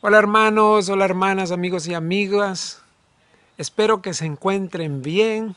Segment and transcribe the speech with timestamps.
[0.00, 2.82] Hola hermanos, hola hermanas, amigos y amigas.
[3.56, 5.56] Espero que se encuentren bien.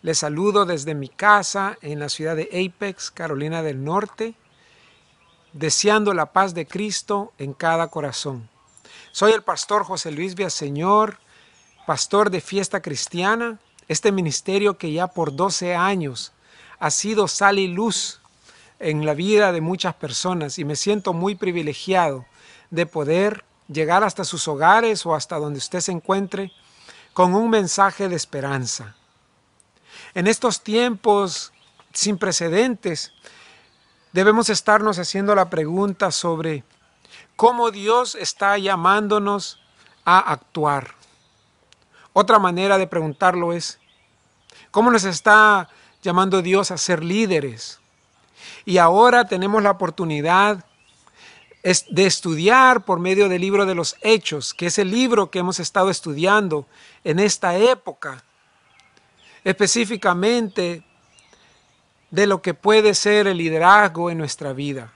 [0.00, 4.32] Les saludo desde mi casa en la ciudad de Apex, Carolina del Norte,
[5.52, 8.48] deseando la paz de Cristo en cada corazón.
[9.12, 11.18] Soy el pastor José Luis Villaseñor,
[11.86, 16.32] pastor de Fiesta Cristiana, este ministerio que ya por 12 años
[16.78, 18.22] ha sido sal y luz
[18.78, 22.24] en la vida de muchas personas y me siento muy privilegiado
[22.70, 26.52] de poder llegar hasta sus hogares o hasta donde usted se encuentre
[27.12, 28.96] con un mensaje de esperanza.
[30.14, 31.52] En estos tiempos
[31.92, 33.12] sin precedentes,
[34.12, 36.64] debemos estarnos haciendo la pregunta sobre
[37.36, 39.60] cómo Dios está llamándonos
[40.04, 40.94] a actuar.
[42.12, 43.78] Otra manera de preguntarlo es,
[44.70, 45.68] ¿cómo nos está
[46.02, 47.80] llamando Dios a ser líderes?
[48.64, 50.64] Y ahora tenemos la oportunidad
[51.62, 55.60] de estudiar por medio del libro de los Hechos, que es el libro que hemos
[55.60, 56.66] estado estudiando
[57.04, 58.24] en esta época,
[59.44, 60.84] específicamente
[62.10, 64.92] de lo que puede ser el liderazgo en nuestra vida.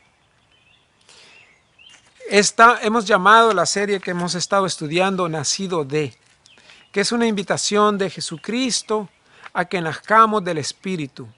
[2.31, 6.17] Esta, hemos llamado la serie que hemos estado estudiando Nacido de,
[6.91, 9.09] que es una invitación de Jesucristo
[9.53, 11.29] a que nazcamos del Espíritu.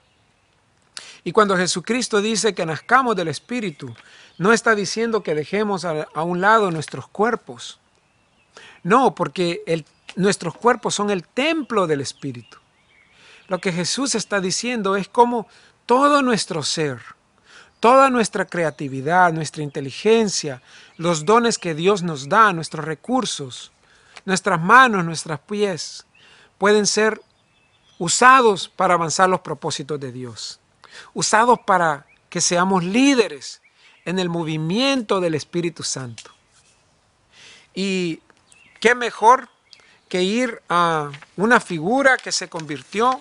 [1.27, 3.95] Y cuando Jesucristo dice que nazcamos del Espíritu,
[4.37, 7.79] no está diciendo que dejemos a, un lado nuestros cuerpos.
[8.83, 9.83] No, porque
[10.15, 12.59] nuestros cuerpos son el templo del Espíritu.
[13.47, 15.47] Lo que Jesús está diciendo es como
[15.87, 17.01] todo nuestro ser,
[17.79, 20.61] toda nuestra creatividad, nuestra inteligencia,
[20.95, 23.71] los dones que Dios nos da, nuestros recursos,
[24.25, 26.05] nuestras manos, nuestros pies,
[26.59, 27.19] pueden ser
[27.97, 30.59] usados para avanzar los propósitos de Dios
[31.13, 33.61] usados para que seamos líderes
[34.05, 36.31] en el movimiento del Espíritu Santo.
[37.73, 38.21] Y
[38.79, 39.49] qué mejor
[40.07, 43.19] que ir a una figura que se convirtió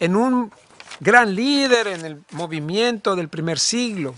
[0.00, 0.52] en un
[1.00, 4.14] gran líder en el movimiento del primer siglo,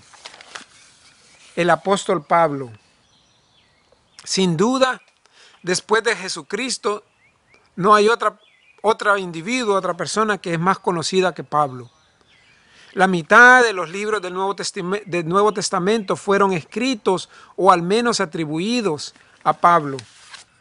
[1.56, 2.70] el apóstol Pablo.
[4.22, 5.02] Sin duda,
[5.62, 7.04] después de Jesucristo,
[7.76, 8.38] no hay otra,
[8.82, 11.90] otro individuo, otra persona que es más conocida que Pablo.
[12.94, 18.20] La mitad de los libros del Nuevo, del Nuevo Testamento fueron escritos o al menos
[18.20, 19.96] atribuidos a Pablo.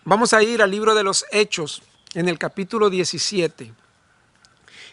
[0.04, 1.84] Vamos a ir al libro de los Hechos
[2.16, 3.72] en el capítulo 17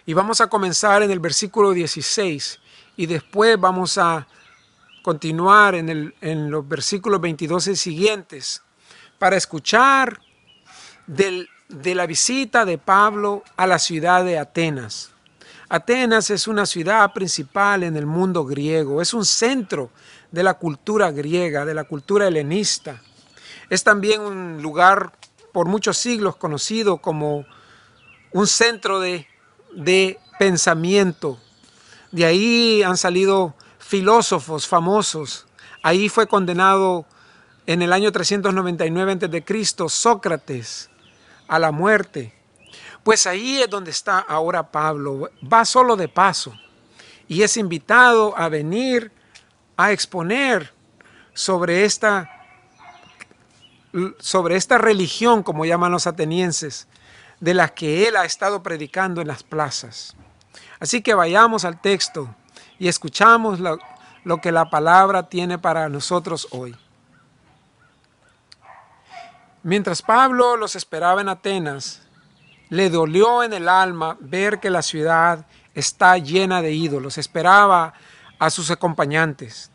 [0.05, 2.61] y vamos a comenzar en el versículo 16
[2.99, 4.27] y después vamos a
[5.03, 8.63] continuar en, el, en los versículos 22 y siguientes
[9.19, 10.21] para escuchar
[11.07, 15.11] del, de la visita de Pablo a la ciudad de Atenas.
[15.73, 19.93] Atenas es una ciudad principal en el mundo griego, es un centro
[20.33, 23.01] de la cultura griega, de la cultura helenista.
[23.69, 25.13] Es también un lugar
[25.53, 27.47] por muchos siglos conocido como
[28.33, 29.29] un centro de,
[29.73, 31.39] de pensamiento.
[32.11, 35.47] De ahí han salido filósofos famosos.
[35.85, 37.07] Ahí fue condenado
[37.67, 39.89] en el año 399 a.C.
[39.89, 40.91] Sócrates
[41.47, 42.40] a la muerte.
[43.11, 45.31] Pues ahí es donde está ahora Pablo.
[45.53, 46.55] Va solo de paso
[47.27, 49.11] y es invitado a venir
[49.77, 50.73] a exponer
[51.35, 52.31] sobre esta,
[54.21, 56.87] sobre esta religión, como llaman los atenienses,
[57.41, 60.15] de la que él ha estado predicando en las plazas.
[60.79, 62.33] Así que vayamos al texto
[62.79, 63.81] y escuchamos lo,
[64.23, 66.77] lo que la palabra tiene para nosotros hoy.
[69.65, 72.03] Mientras Pablo los esperaba en Atenas,
[72.71, 75.45] le dolió en el alma ver que la ciudad
[75.75, 77.19] está llena de ídolos.
[77.19, 77.93] Esperaba
[78.39, 79.71] a sus acompañantes.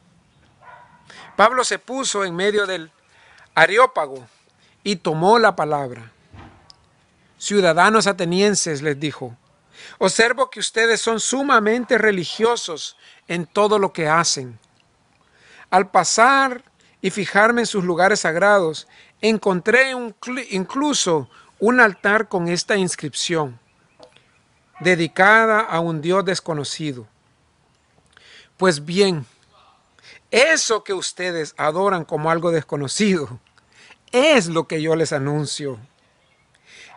[1.36, 2.90] Pablo se puso en medio del
[3.54, 4.26] areópago
[4.84, 6.12] y tomó la palabra.
[7.38, 9.36] Ciudadanos atenienses, les dijo,
[10.00, 12.96] observo que ustedes son sumamente religiosos
[13.28, 14.58] en todo lo que hacen.
[15.70, 16.64] Al pasar
[17.02, 18.88] y fijarme en sus lugares sagrados,
[19.22, 19.92] encontré
[20.50, 21.30] incluso
[21.66, 23.60] un altar con esta inscripción,
[24.82, 27.08] dedicada a un Dios desconocido.
[28.56, 29.26] Pues bien,
[30.30, 33.40] eso que ustedes adoran como algo desconocido,
[34.12, 35.80] es lo que yo les anuncio.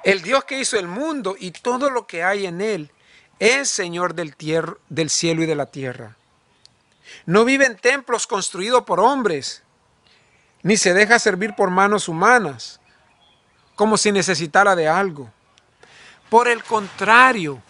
[0.05, 2.91] El Dios que hizo el mundo y todo lo que hay en él
[3.38, 4.35] es Señor del,
[4.91, 6.15] del cielo y de la tierra.
[7.25, 9.62] No vive en templos construidos por hombres,
[10.62, 12.78] ni se deja servir por manos humanas
[13.79, 15.31] como si necesitara de algo.
[16.29, 17.63] Por el contrario,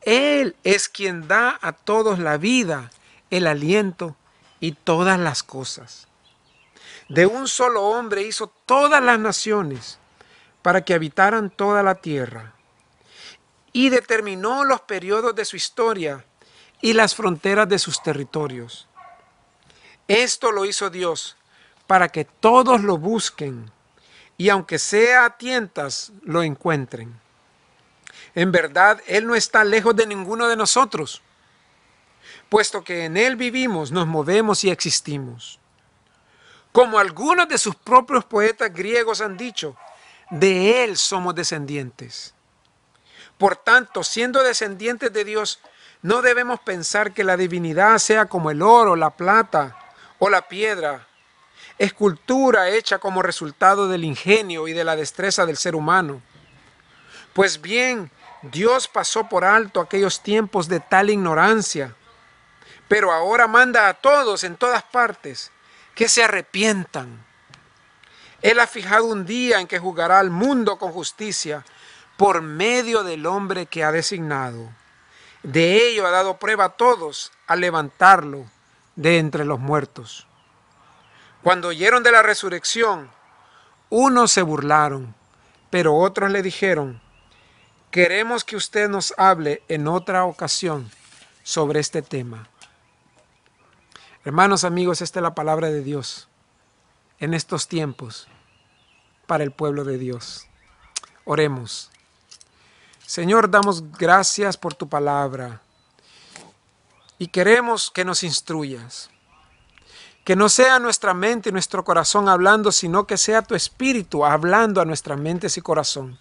[0.00, 2.90] Él es quien da a todos la vida,
[3.28, 4.16] el aliento
[4.58, 6.08] y todas las cosas.
[7.10, 9.98] de un solo hombre hizo todas las naciones
[10.62, 12.54] para que habitaran toda la tierra
[13.74, 16.24] y determinó los periodos de su historia
[16.80, 18.88] y las fronteras de sus territorios.
[20.08, 21.36] Esto lo hizo Dios
[21.86, 23.70] para que todos lo busquen
[24.36, 27.20] y aunque sea a tientas, lo encuentren.
[28.34, 31.22] En verdad, Él no está lejos de ninguno de nosotros,
[32.48, 35.60] puesto que en Él vivimos, nos movemos y existimos.
[36.72, 39.76] Como algunos de sus propios poetas griegos han dicho,
[40.30, 42.34] de Él somos descendientes.
[43.38, 45.60] Por tanto, siendo descendientes de Dios,
[46.02, 49.76] no debemos pensar que la divinidad sea como el oro, la plata
[50.18, 51.06] o la piedra,
[51.78, 56.22] escultura hecha como resultado del ingenio y de la destreza del ser humano.
[57.32, 58.10] Pues bien,
[58.42, 61.94] Dios pasó por alto aquellos tiempos de tal ignorancia,
[62.88, 65.50] pero ahora manda a todos en todas partes
[65.94, 67.24] que se arrepientan.
[68.42, 71.64] Él ha fijado un día en que juzgará al mundo con justicia
[72.16, 74.70] por medio del hombre que ha designado.
[75.42, 78.44] De ello ha dado prueba a todos al levantarlo
[78.96, 80.26] de entre los muertos.
[81.44, 83.10] Cuando oyeron de la resurrección,
[83.90, 85.14] unos se burlaron,
[85.68, 87.02] pero otros le dijeron,
[87.90, 90.90] queremos que usted nos hable en otra ocasión
[91.42, 92.48] sobre este tema.
[94.24, 96.28] Hermanos, amigos, esta es la palabra de Dios
[97.18, 98.26] en estos tiempos
[99.26, 100.46] para el pueblo de Dios.
[101.26, 101.90] Oremos.
[103.04, 105.60] Señor, damos gracias por tu palabra
[107.18, 109.10] y queremos que nos instruyas.
[110.24, 114.80] Que no sea nuestra mente y nuestro corazón hablando, sino que sea tu espíritu hablando
[114.80, 116.18] a nuestras mentes y corazón.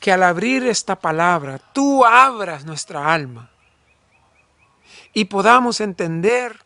[0.00, 3.50] Que al abrir esta palabra, tú abras nuestra alma
[5.14, 6.60] y podamos entender,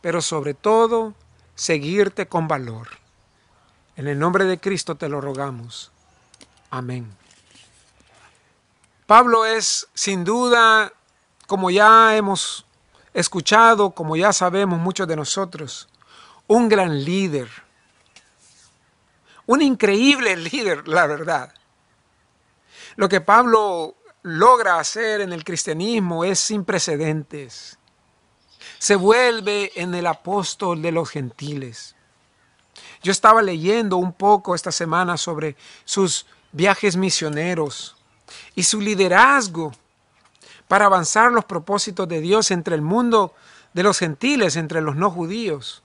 [0.00, 1.14] pero sobre todo,
[1.54, 2.88] seguirte con valor.
[3.96, 5.92] En el nombre de Cristo te lo rogamos.
[6.70, 7.14] Amén.
[9.06, 10.92] Pablo es sin duda,
[11.46, 12.64] como ya hemos
[13.14, 15.88] escuchado, como ya sabemos muchos de nosotros,
[16.46, 17.48] un gran líder,
[19.46, 21.54] un increíble líder, la verdad.
[22.96, 27.78] Lo que Pablo logra hacer en el cristianismo es sin precedentes.
[28.78, 31.94] Se vuelve en el apóstol de los gentiles.
[33.02, 37.96] Yo estaba leyendo un poco esta semana sobre sus viajes misioneros
[38.54, 39.72] y su liderazgo
[40.68, 43.34] para avanzar los propósitos de Dios entre el mundo
[43.72, 45.82] de los gentiles, entre los no judíos.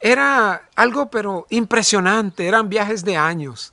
[0.00, 3.72] Era algo pero impresionante, eran viajes de años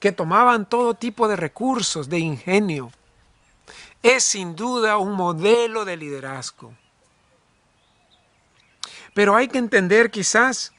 [0.00, 2.90] que tomaban todo tipo de recursos, de ingenio.
[4.02, 6.72] Es sin duda un modelo de liderazgo.
[9.12, 10.72] Pero hay que entender quizás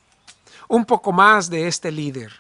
[0.70, 2.32] un poco más de este líder,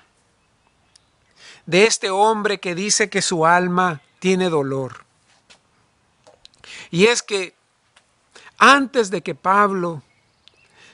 [1.65, 5.08] de este hombre que dice que su alma tiene dolor
[6.91, 7.53] y es que
[8.57, 10.01] antes de que Pablo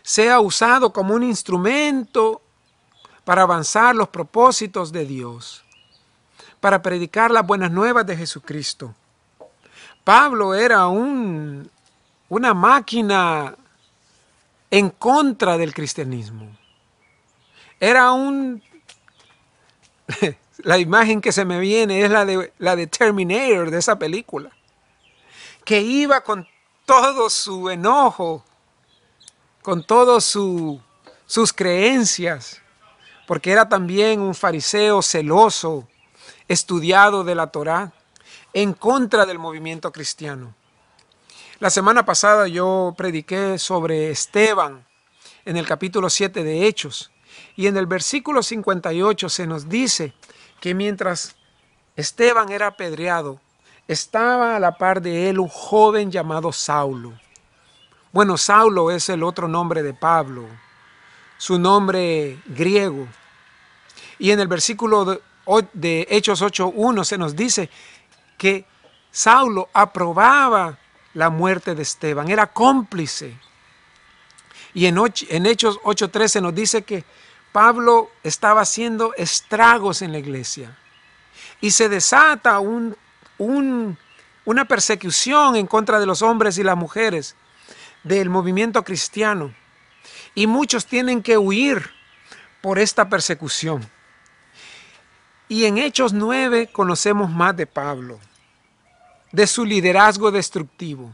[0.04, 2.42] sea usado como un instrumento
[3.24, 5.64] para avanzar los propósitos de Dios,
[6.60, 8.94] para predicar las buenas nuevas de Jesucristo,
[10.04, 11.70] Pablo era un,
[12.30, 13.56] una máquina
[14.70, 16.48] en contra del cristianismo.
[17.80, 18.62] Era un...
[20.60, 24.55] la imagen que se me viene es la de, la de Terminator de esa película
[25.66, 26.48] que iba con
[26.86, 28.46] todo su enojo,
[29.64, 30.80] con todas su,
[31.26, 32.62] sus creencias,
[33.26, 35.88] porque era también un fariseo celoso,
[36.48, 37.92] estudiado de la Torá,
[38.54, 40.54] en contra del movimiento cristiano.
[41.60, 44.86] La semana pasada yo prediqué sobre Esteban
[45.46, 47.12] en el capítulo 7 de Hechos
[47.56, 50.14] y en el versículo 58 se nos dice
[50.62, 51.36] que mientras
[51.96, 53.40] Esteban era apedreado,
[53.88, 57.14] estaba a la par de él un joven llamado Saulo.
[58.12, 60.48] Bueno, Saulo es el otro nombre de Pablo,
[61.38, 63.08] su nombre griego.
[64.18, 65.20] Y en el versículo
[65.74, 67.70] de, Hechos 8.1 se nos dice
[68.38, 68.66] que
[69.12, 70.78] Saulo aprobaba
[71.14, 73.38] la muerte de Esteban, era cómplice.
[74.74, 74.98] Y en,
[75.30, 77.04] en Hechos 8.3 se nos dice que
[77.52, 80.78] Pablo estaba haciendo estragos en la iglesia.
[81.62, 82.96] Y se desata un
[83.38, 87.36] una persecución en contra de los hombres y las mujeres
[88.04, 89.54] del movimiento cristiano.
[90.34, 91.90] Y muchos tienen que huir
[92.62, 93.90] por esta persecución.
[95.48, 98.20] Y en Hechos 9 conocemos más de Pablo,
[99.32, 101.14] de su liderazgo destructivo.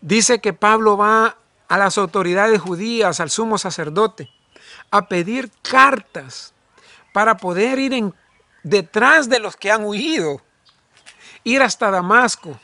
[0.00, 1.36] Dice que Pablo va
[1.68, 4.30] a las autoridades judías, al sumo sacerdote,
[4.90, 6.54] a pedir cartas
[7.12, 8.14] para poder ir en,
[8.66, 10.42] detrás de los que han huido,
[11.44, 12.58] ir hasta Damasco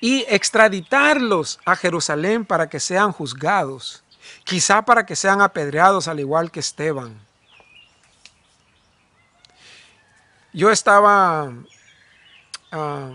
[0.00, 4.04] y extraditarlos a Jerusalén para que sean juzgados,
[4.44, 7.18] quizá para que sean apedreados al igual que Esteban.
[10.52, 11.52] Yo estaba
[12.70, 13.12] ah,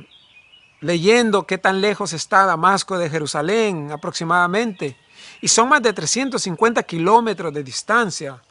[0.82, 4.98] leyendo qué tan lejos está Damasco de Jerusalén aproximadamente,
[5.40, 8.42] y son más de 350 kilómetros de distancia.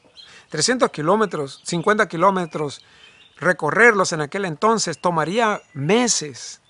[0.48, 2.82] 300 kilómetros, 50 kilómetros,
[3.38, 6.60] recorrerlos en aquel entonces tomaría meses.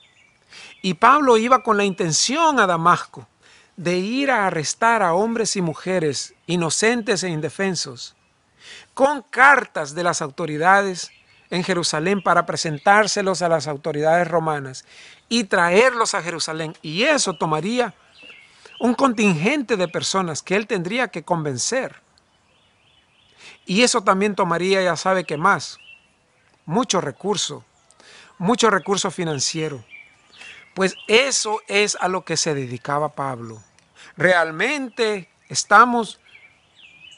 [0.82, 3.26] Y Pablo iba con la intención a Damasco
[3.76, 8.16] de ir a arrestar a hombres y mujeres inocentes e indefensos,
[8.92, 11.10] con cartas de las autoridades
[11.50, 14.84] en Jerusalén para presentárselos a las autoridades romanas
[15.28, 16.76] y traerlos a Jerusalén.
[16.82, 17.94] Y eso tomaría
[18.80, 21.96] un contingente de personas que él tendría que convencer.
[23.64, 25.78] Y eso también tomaría, ya sabe que más,
[26.68, 27.64] mucho recurso,
[28.36, 29.82] mucho recurso financiero.
[30.74, 33.62] Pues eso es a lo que se dedicaba Pablo.
[34.18, 36.20] Realmente estamos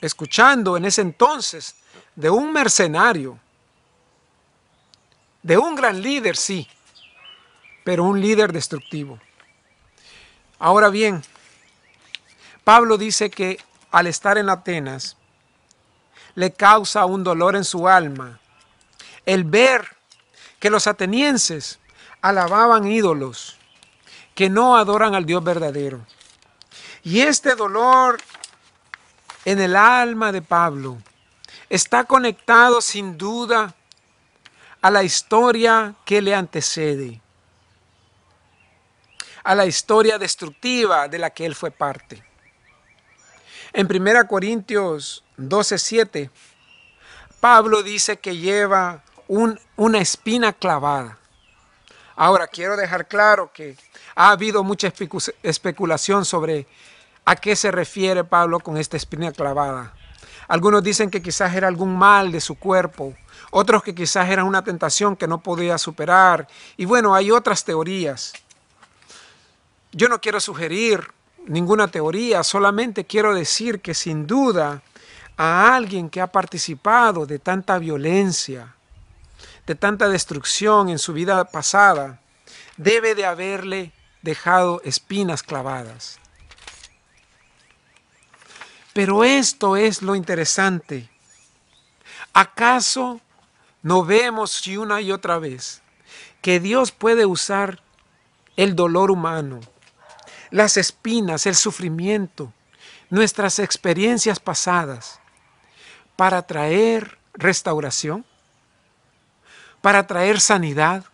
[0.01, 1.75] escuchando en ese entonces
[2.15, 3.41] de un mercenario,
[5.43, 6.69] de un gran líder, sí,
[7.83, 9.19] pero un líder destructivo.
[10.61, 11.25] Ahora bien,
[12.63, 13.59] Pablo dice que
[13.91, 15.17] al estar en Atenas
[16.37, 18.39] le causa un dolor en su alma
[19.31, 19.97] el ver
[20.59, 21.79] que los atenienses
[22.21, 23.57] alababan ídolos
[24.35, 26.05] que no adoran al Dios verdadero.
[27.05, 28.19] Y este dolor
[29.45, 30.99] en el alma de Pablo
[31.69, 33.73] está conectado sin duda
[34.83, 37.21] a la historia que le antecede,
[39.45, 42.25] a la historia destructiva de la que él fue parte.
[43.73, 46.31] En 1 Corintios 12:7,
[47.39, 49.05] Pablo dice que lleva
[49.77, 51.17] una espina clavada.
[52.17, 53.77] Ahora, quiero dejar claro que
[54.17, 54.93] ha habido mucha
[55.43, 56.67] especulación sobre
[57.25, 59.95] a qué se refiere Pablo con esta espina clavada.
[60.49, 63.15] Algunos dicen que quizás era algún mal de su cuerpo,
[63.53, 66.49] otros que quizás era una tentación que no podía superar.
[66.77, 68.33] Y bueno, hay otras teorías.
[69.93, 71.07] Yo no quiero sugerir
[71.47, 74.83] ninguna teoría, solamente quiero decir que sin duda
[75.37, 78.75] a alguien que ha participado de tanta violencia,
[79.71, 82.19] de tanta destrucción en su vida pasada,
[82.77, 86.19] debe de haberle dejado espinas clavadas.
[88.93, 91.09] Pero esto es lo interesante.
[92.33, 93.21] ¿Acaso
[93.83, 95.83] no vemos una y otra vez
[96.43, 97.81] que Dios puede usar
[98.57, 99.61] el dolor humano,
[100.51, 102.53] las espinas, el sufrimiento,
[103.09, 105.21] nuestras experiencias pasadas
[106.17, 108.27] para traer restauración,
[109.81, 111.05] para traer sanidad,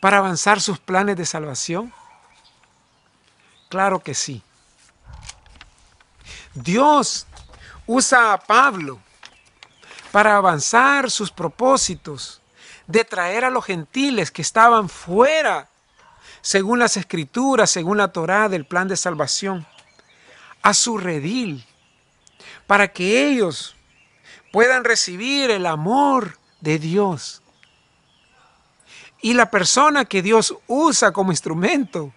[0.00, 1.92] para avanzar sus planes de salvación?
[3.68, 4.42] Claro que sí.
[6.54, 7.26] Dios
[7.86, 8.98] usa a Pablo
[10.10, 12.40] para avanzar sus propósitos
[12.86, 15.68] de traer a los gentiles que estaban fuera
[16.40, 19.66] según las escrituras, según la Torá del plan de salvación,
[20.62, 21.66] a su redil,
[22.66, 23.76] para que ellos
[24.52, 27.42] puedan recibir el amor de Dios.
[29.20, 32.12] Y la persona que Dios usa como instrumento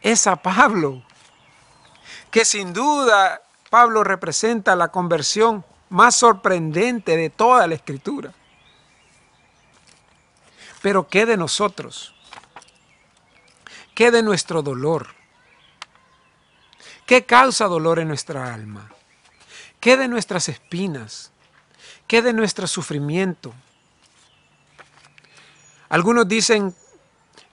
[0.00, 1.02] es a Pablo,
[2.30, 8.32] que sin duda Pablo representa la conversión más sorprendente de toda la escritura.
[10.82, 12.14] Pero ¿qué de nosotros?
[13.94, 15.08] ¿Qué de nuestro dolor?
[17.06, 18.90] ¿Qué causa dolor en nuestra alma?
[19.80, 21.32] ¿Qué de nuestras espinas?
[22.06, 23.54] ¿Qué de nuestro sufrimiento?
[25.88, 26.74] Algunos dicen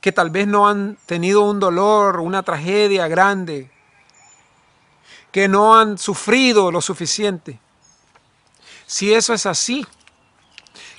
[0.01, 3.71] que tal vez no han tenido un dolor, una tragedia grande,
[5.31, 7.59] que no han sufrido lo suficiente.
[8.85, 9.85] Si eso es así,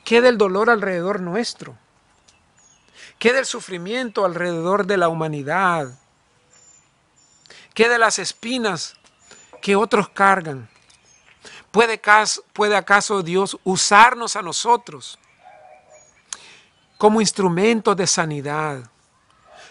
[0.04, 1.76] ¿qué del dolor alrededor nuestro?
[3.18, 5.98] ¿Qué del sufrimiento alrededor de la humanidad?
[7.74, 8.94] ¿Qué de las espinas
[9.62, 10.68] que otros cargan?
[11.70, 12.00] ¿Puede,
[12.52, 15.18] ¿Puede acaso Dios usarnos a nosotros
[16.98, 18.90] como instrumentos de sanidad,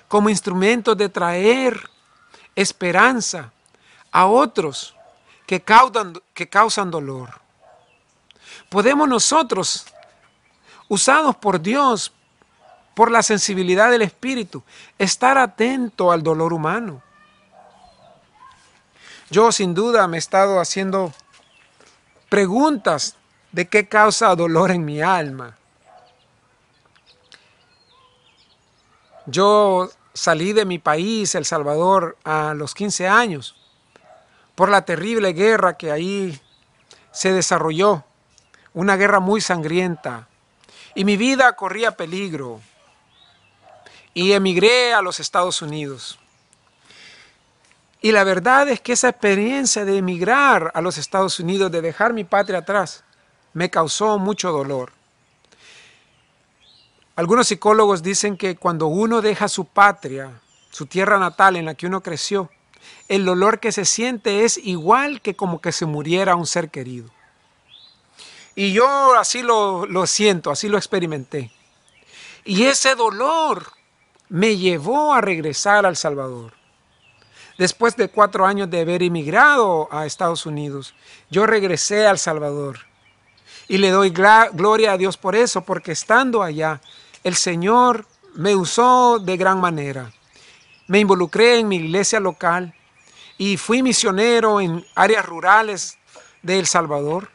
[0.07, 1.89] como instrumentos de traer
[2.55, 3.51] esperanza
[4.11, 4.95] a otros
[5.45, 7.41] que causan, dolor?
[8.69, 9.85] ¿Podemos nosotros,
[10.87, 12.11] usados por Dios,
[12.95, 14.63] por la sensibilidad del espíritu,
[14.97, 17.03] estar atento al dolor humano.
[19.29, 21.13] Yo sin duda me he estado haciendo
[22.29, 23.15] preguntas
[23.51, 25.57] de qué causa dolor en mi alma.
[29.25, 33.55] Yo salí de mi país, El Salvador, a los 15 años
[34.55, 36.41] por la terrible guerra que ahí
[37.11, 38.03] se desarrolló,
[38.73, 40.27] una guerra muy sangrienta,
[40.95, 42.61] y mi vida corría peligro,
[44.13, 46.17] y emigré a los Estados Unidos.
[48.01, 52.13] Y la verdad es que esa experiencia de emigrar a los Estados Unidos, de dejar
[52.13, 53.03] mi patria atrás,
[53.53, 54.93] me causó mucho dolor.
[57.15, 60.31] Algunos psicólogos dicen que cuando uno deja su patria,
[60.71, 62.49] su tierra natal en la que uno creció,
[63.07, 67.09] el dolor que se siente es igual que como que se muriera un ser querido.
[68.55, 71.51] Y yo así lo, lo siento, así lo experimenté.
[72.43, 73.71] Y ese dolor
[74.29, 76.53] me llevó a regresar al Salvador
[77.57, 80.93] después de cuatro años de haber emigrado a Estados Unidos,
[81.29, 82.79] yo regresé al Salvador.
[83.67, 86.81] Y le doy gloria a Dios por eso, porque estando allá,
[87.25, 88.05] el Señor
[88.35, 90.13] me usó de gran manera.
[90.85, 92.75] Me involucré en mi iglesia local
[93.35, 95.97] y fui misionero en áreas rurales
[96.43, 97.29] de El Salvador.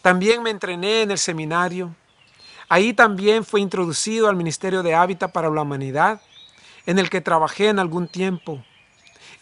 [0.00, 1.94] También me entrené en el seminario.
[2.70, 6.22] Ahí también fui introducido al Ministerio de Hábitat para la Humanidad,
[6.86, 8.64] en el que trabajé en algún tiempo.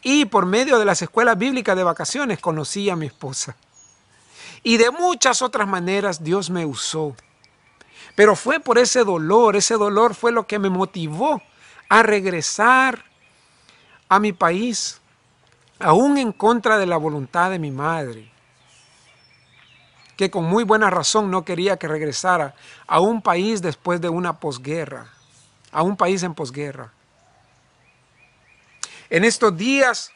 [0.02, 3.54] Y por medio de las escuelas bíblicas de vacaciones conocí a mi esposa.
[4.64, 7.14] Y de muchas otras maneras Dios me usó.
[8.16, 11.42] Pero fue por ese dolor, ese dolor fue lo que me motivó
[11.88, 13.04] a regresar
[14.08, 15.00] a mi país,
[15.78, 18.32] aún en contra de la voluntad de mi madre,
[20.16, 22.54] que con muy buena razón no quería que regresara
[22.86, 25.08] a un país después de una posguerra,
[25.70, 26.94] a un país en posguerra.
[29.10, 30.10] En estos días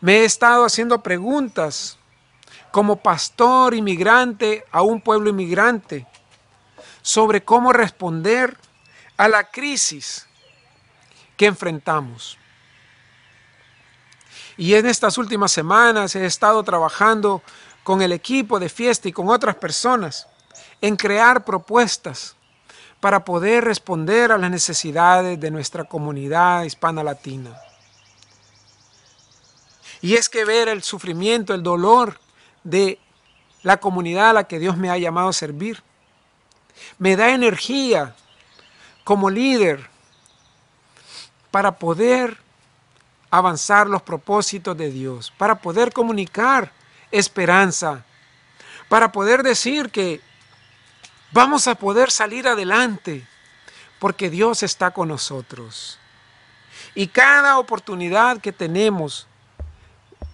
[0.00, 1.96] me he estado haciendo preguntas
[2.72, 6.08] como pastor inmigrante a un pueblo inmigrante
[7.02, 8.56] sobre cómo responder
[9.16, 10.26] a la crisis
[11.36, 12.38] que enfrentamos.
[14.56, 17.42] Y en estas últimas semanas he estado trabajando
[17.82, 20.26] con el equipo de fiesta y con otras personas
[20.80, 22.36] en crear propuestas
[23.00, 27.58] para poder responder a las necesidades de nuestra comunidad hispana latina.
[30.02, 32.18] Y es que ver el sufrimiento, el dolor
[32.64, 32.98] de
[33.62, 35.82] la comunidad a la que Dios me ha llamado a servir,
[36.98, 38.14] me da energía
[39.04, 39.88] como líder
[41.50, 42.38] para poder
[43.30, 46.72] avanzar los propósitos de Dios, para poder comunicar
[47.10, 48.04] esperanza,
[48.88, 50.20] para poder decir que
[51.32, 53.24] Vamos a poder salir adelante
[54.00, 55.98] porque Dios está con nosotros.
[56.96, 59.28] Y cada oportunidad que tenemos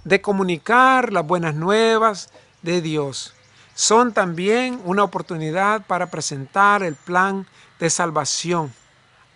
[0.05, 2.31] de comunicar las buenas nuevas
[2.63, 3.35] de Dios
[3.77, 7.47] son también una oportunidad para presentar el plan
[7.79, 8.73] de salvación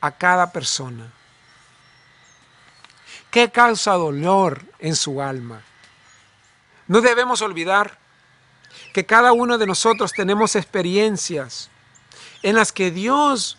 [0.00, 1.12] a cada persona.
[3.30, 5.60] ¿Qué causa dolor en su alma?
[6.88, 7.98] No debemos olvidar
[8.94, 11.68] que cada uno de nosotros tenemos experiencias
[12.42, 13.58] en las que Dios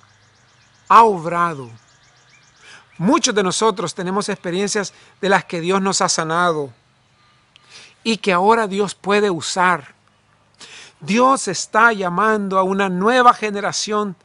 [0.89, 1.69] ha obrado.
[2.97, 6.73] Muchos de nosotros tenemos experiencias de las que Dios nos ha sanado
[8.03, 10.00] y que ahora Dios puede usar.
[11.01, 14.15] Dios está llamando a una nueva generación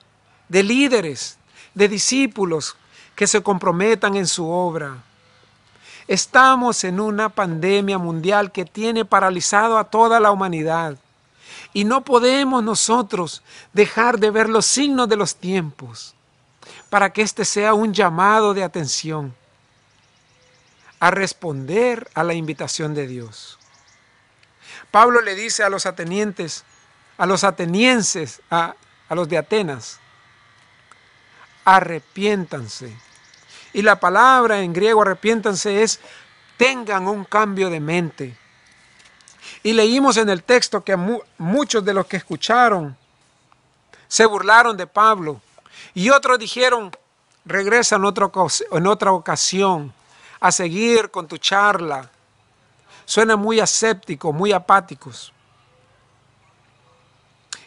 [0.49, 1.39] de líderes,
[1.75, 2.77] de discípulos
[3.15, 5.03] que se comprometan en su obra.
[6.07, 10.99] Estamos en una pandemia mundial que tiene paralizado a toda la humanidad.
[11.73, 16.15] Y no podemos nosotros dejar de ver los signos de los tiempos
[16.91, 19.35] para que este sea un llamado de atención
[21.01, 23.56] a responder a la invitación de Dios.
[24.97, 26.65] Pablo le dice a los atenientes,
[27.19, 28.75] a los atenienses, a,
[29.11, 30.01] los de Atenas,
[31.67, 32.97] arrepiéntanse
[33.75, 36.01] y la palabra en griego arrepiéntanse es
[36.57, 38.39] tengan un cambio de mente.
[39.63, 40.97] Y leímos en el texto que
[41.37, 42.97] muchos de los que escucharon
[44.09, 45.43] se burlaron de Pablo.
[45.93, 46.91] Y otros dijeron,
[47.45, 49.93] regresa en otra ocasión
[50.41, 52.11] a seguir con tu charla.
[53.07, 55.33] Suena muy aséptico, muy apáticos.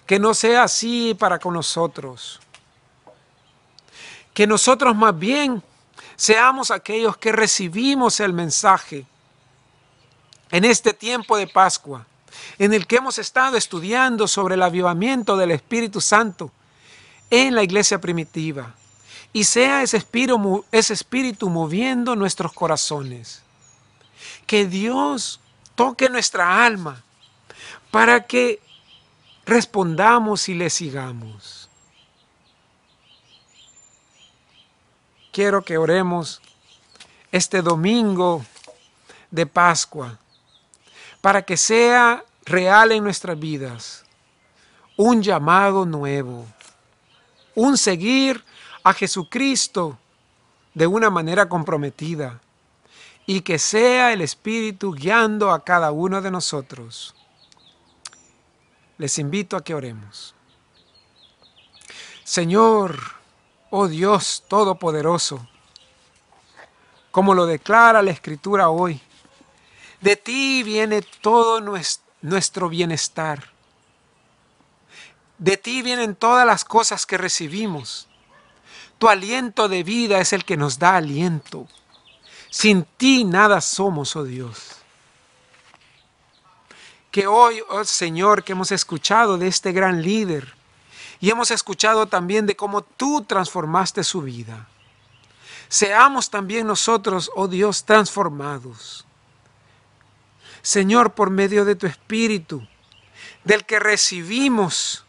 [0.06, 2.40] Que no sea así para con nosotros.
[4.34, 5.64] Que nosotros más bien
[6.16, 9.06] seamos aquellos que recibimos el mensaje
[10.52, 12.06] en este tiempo de Pascua,
[12.58, 16.52] en el que hemos estado estudiando sobre el avivamiento del Espíritu Santo
[17.30, 18.74] en la iglesia primitiva.
[19.32, 23.44] Y sea ese espíritu, ese espíritu moviendo nuestros corazones.
[24.46, 25.40] Que Dios
[25.76, 27.02] toque nuestra alma
[27.92, 28.60] para que
[29.46, 31.70] respondamos y le sigamos.
[35.32, 36.42] Quiero que oremos
[37.32, 38.46] este domingo
[39.32, 40.18] de Pascua
[41.22, 44.06] para que sea real en nuestras vidas
[44.98, 46.46] un llamado nuevo,
[47.56, 48.44] un seguir
[48.84, 49.98] a Jesucristo
[50.74, 52.42] de una manera comprometida
[53.30, 57.14] y que sea el Espíritu guiando a cada uno de nosotros.
[58.98, 60.34] Les invito a que oremos.
[62.24, 63.00] Señor,
[63.70, 65.48] oh Dios Todopoderoso,
[67.12, 69.00] como lo declara la Escritura hoy,
[70.02, 71.62] de ti viene todo
[72.24, 73.52] nuestro bienestar.
[75.38, 78.08] De ti vienen todas las cosas que recibimos.
[78.98, 81.68] Tu aliento de vida es el que nos da aliento.
[82.50, 84.78] Sin ti nada somos, oh Dios.
[87.12, 90.54] Que hoy, oh Señor, que hemos escuchado de este gran líder
[91.20, 94.68] y hemos escuchado también de cómo tú transformaste su vida.
[95.68, 99.06] Seamos también nosotros, oh Dios, transformados.
[100.62, 102.68] Señor, por medio de tu Espíritu,
[103.44, 105.06] del que recibimos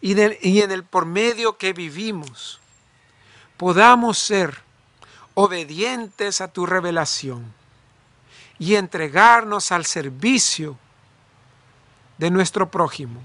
[0.00, 2.58] y, en el por medio que vivimos
[3.56, 4.62] podamos ser
[5.34, 7.52] obedientes a tu revelación
[8.58, 10.78] y entregarnos al servicio
[12.18, 13.20] de nuestro prójimo.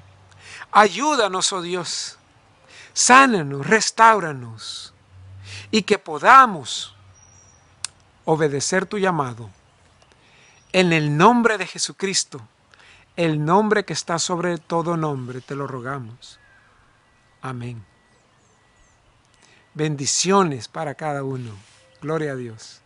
[0.72, 2.18] Ayúdanos, oh Dios,
[2.94, 4.94] sánanos, restauranos
[5.72, 6.96] y que podamos
[8.24, 9.50] obedecer tu llamado.
[10.72, 12.42] En el nombre de Jesucristo,
[13.16, 16.40] el nombre que está sobre todo nombre, te lo rogamos.
[17.42, 17.86] Amén.
[19.74, 21.52] Bendiciones para cada uno.
[22.06, 22.85] Gloria a Dios.